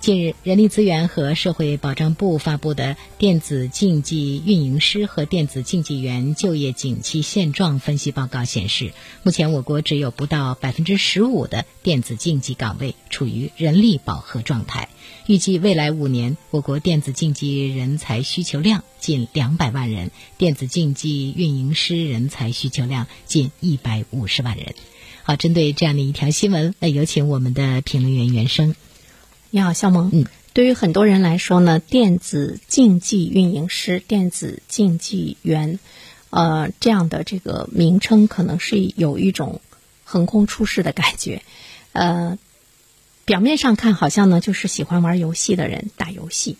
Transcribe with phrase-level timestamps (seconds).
[0.00, 14.88] 近日，人力资源和社会保障部发布的《电子竞技运营师和电子竞技员就业景气现状分析报告》显示，目前我国只有不到百分之十五的电子竞技岗位处于人力饱和状态。
[15.26, 24.74] 预计未来五年，我国电子竞技人才需求量近两百万人，电子竞技运营师人才需求量近一百五十万人。
[25.24, 28.74] 好，针对这样的一条新闻，那有请我们的评论员袁生。
[29.52, 30.10] 你好，肖萌。
[30.12, 35.80] 嗯，对于很多人来说呢，电子竞技运营师、电子竞技员，
[36.30, 39.60] 呃，这样的这个名称可能是有一种
[40.04, 41.42] 横空出世的感觉。
[41.90, 42.38] 呃，
[43.24, 46.56] 表面上看好像呢，就是喜欢玩游戏的人打游戏。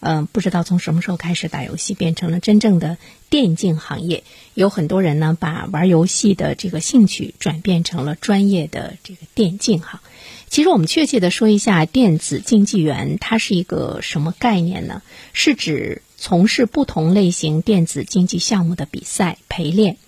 [0.00, 2.96] 嗯，不知道从什么时候开始，打游戏变成了真正的
[3.28, 4.24] 电竞行业。
[4.54, 10.00] 有很多人呢，把玩游戏的这个兴趣转变成了专业的这个电竞哈。
[10.48, 15.02] 其实我们确切的说一下，电子竞技员它是一个什么概念呢？
[15.32, 19.98] 是指从事不同类型电子竞技项目的比赛、陪练、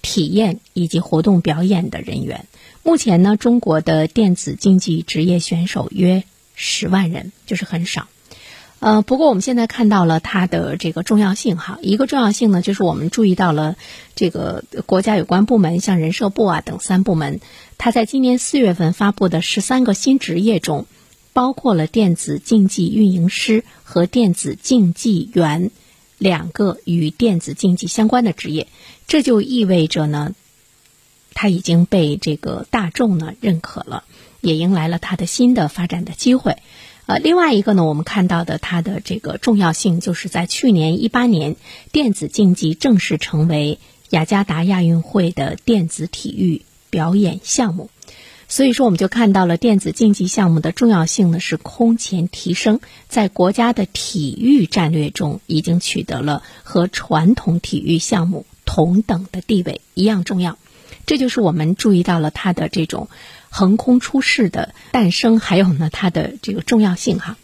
[0.00, 2.46] 体验以及活动表演的人员。
[2.82, 8.08] 目前呢，中国的电子竞技职业选手约十万人，就是很少。
[8.84, 13.76] 呃，不过我们现在看到了它的这个重要性哈，一个重要性呢，就是我们注意到了
[14.14, 17.40] 这个国家有关部门，像人社部啊等三部门，
[17.78, 20.84] 它在今年四月份发布的十三个新职业中，
[21.32, 25.70] 包括了电子竞技运营师和电子竞技员
[26.18, 28.68] 两个与电子竞技相关的职业，
[29.06, 30.34] 这就意味着呢，
[31.32, 34.04] 它已经被这个大众呢认可了，
[34.42, 36.58] 也迎来了它的新的发展的机会。
[37.06, 41.56] 呃，另外一个呢，我们看到的它的这个重要性，就是在去年一八年，
[41.92, 47.90] 电子竞技正式成为雅加达亚运会的电子体育表演项目。
[48.48, 60.56] 所以说，我们就看到了电子竞技项目的重要性呢是空前提升，在国家的体育战略中已经取得了和传统体育项目同等的地位，一样重要。
[61.04, 63.08] 这就是我们注意到了它的这种。
[63.56, 67.36] 横空出世的诞生，还有呢，它的这个重要性哈。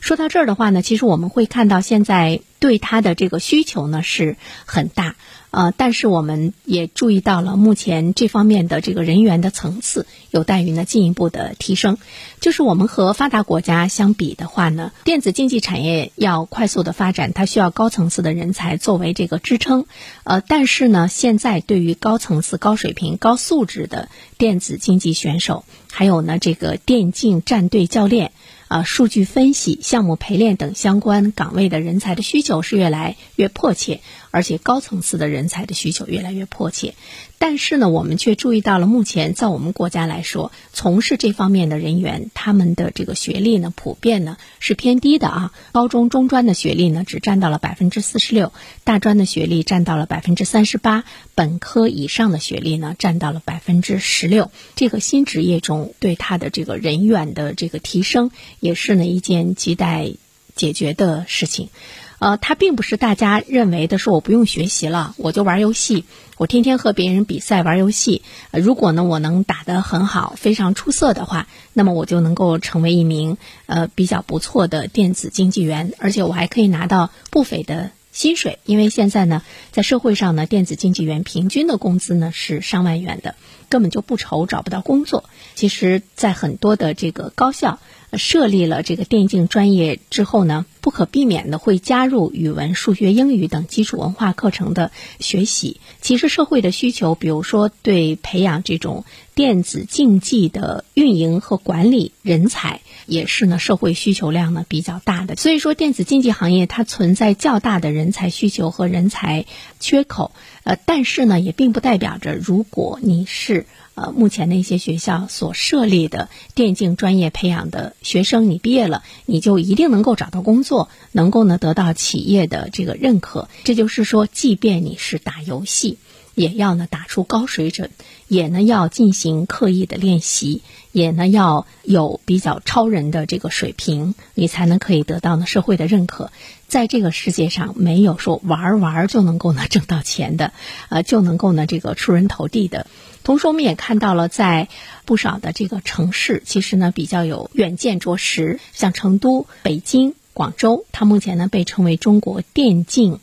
[0.00, 5.16] 说到这儿的话呢，其实我们会看到现在对它的这个需求呢是很大。
[5.52, 11.96] 呃，但是我们也注意到了，目前这方面的这个人员的层次有待于呢进一步的提升。
[12.40, 19.86] 就是我们和发达国家相比的话呢，电子竞技产业要快速的发展，它需要高层次的人才作为这个支撑。
[20.24, 28.32] 呃，但是呢，现在对于高层次、高水平、高素质的电子竞技选手，还有呢这个电竞战队教练。
[28.68, 34.00] 啊，数据分析、项目陪练等相关岗位的人才的需求是越来越迫切，
[34.36, 36.94] 而且高层次的人才的需求越来越迫切。
[37.38, 45.52] 但是呢，我们却注意到了，目前在我们国家来说，从事这方面的人员，他们的这个学历呢，普遍呢是偏低的啊。
[45.72, 48.48] 高中、中专的学历呢，只占到了百分之四十六；
[48.84, 51.04] 大专的学历占到了百分之三十八；
[51.34, 54.50] 本科以上的学历呢，占到了百分之十六。
[54.74, 58.30] 这个新职业中，对他的这个人员的这个提升，
[58.60, 60.12] 也是呢一件亟待
[60.54, 61.70] 解决的事情。
[62.18, 66.04] 呃，它并不是大家认为的说我不用学习了，我就玩游戏，
[66.38, 68.22] 我天天和别人比赛玩游戏。
[68.50, 78.58] 呃如果呢我能打得很好，非常出色的话，那么我就能够成为一名呃比较不错的电子竞技员，而且我还可以拿到不菲的薪水。
[78.64, 83.34] 因为现在呢，在社会上呢，电子竞技员平均的工资呢是上万元的，
[83.68, 85.24] 根本就不愁找不到工作。
[85.54, 87.78] 其实，在很多的这个高校。
[88.12, 95.80] 设立了这个电竞专业之后呢，不可避免的会加入语文、数学、英语等基础文化课程的学习。
[96.00, 99.04] 其实社会的需求，比如说对培养这种
[99.34, 105.34] 电子竞技的运营和管理人才，也是呢社会需求量呢比较大的。
[105.34, 109.46] 所以说，电子竞技行业它存在较大的人才需求和人才
[109.80, 110.30] 缺口。
[110.62, 113.55] 呃，但是呢，也并不代表着如果你是。
[113.94, 123.48] 呃，目前的一些学校所设立的电竞专业培养的学生，你毕业了，你就一定能够找到工作，能够呢得到企业的这个认可。
[123.64, 125.96] 这就是说，即便你是打游戏，
[126.36, 127.90] 也要呢打出高水准，
[128.28, 130.62] 也呢要进行刻意的练习，
[130.92, 136.30] 也呢要有比较超人的这个水平，你才能可以得到呢社会的认可。
[136.68, 140.52] 在这个世界上，没有说玩玩就能够呢挣到钱的，
[140.90, 142.86] 呃，就能够呢这个出人头地的。
[143.24, 144.68] 同时，我们也看到了，在
[145.04, 153.20] 不少的这个城市，其实呢比较有远见卓识，像成都、北京、广州，它目前呢被称为中国电竞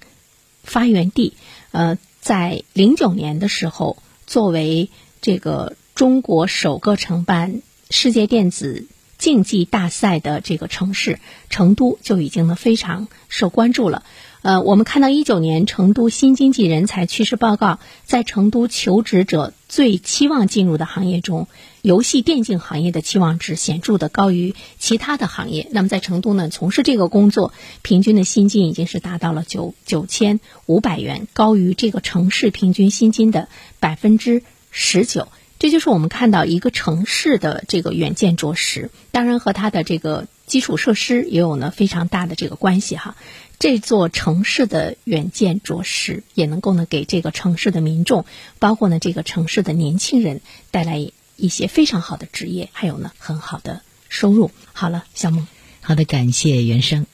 [0.64, 1.34] 发源地。
[1.72, 4.90] 呃，在零九年的时候，作为
[5.22, 8.88] 这个中国首个承办世界电子
[9.24, 11.18] 竞技大赛的这个城市，
[11.50, 14.04] 成都就已经呢非常受关注了。
[14.42, 21.48] 呃，我们看到一九年成都新经济人才趋势报告，在成都求职者最期望进入的行业中，
[21.82, 25.70] 游戏电竞行业的期望值显著的高于其他的行业。
[25.72, 33.48] 那么在成都呢，从事这个工作，平均的薪金已经是达到了九九千五百元，高于这个城市平均薪金的
[33.80, 35.30] 百分之十九。
[35.64, 43.16] 这就是我们看到一个城市的这个远见卓识，当然和它的这个基础设施也有呢非常大的这个关系哈。
[43.60, 48.26] 这座城市的远见卓识，也能够呢给这个城市的民众，
[48.60, 54.52] 包括呢这个城市的年轻人带来一些非常好的职业，还有呢很好的收入。
[54.74, 55.48] 好了，小梦，
[55.80, 57.06] 好的，感谢袁生。